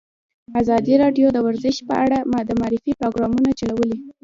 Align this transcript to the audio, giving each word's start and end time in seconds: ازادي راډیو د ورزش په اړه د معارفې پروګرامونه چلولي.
ازادي 0.61 0.93
راډیو 1.03 1.27
د 1.33 1.37
ورزش 1.47 1.75
په 1.87 1.93
اړه 2.03 2.17
د 2.47 2.51
معارفې 2.59 2.91
پروګرامونه 2.99 3.49
چلولي. 3.59 3.97